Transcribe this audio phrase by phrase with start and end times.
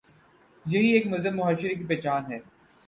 [0.65, 2.39] یہی ایک مہذب معاشرے کی پہچان ہے۔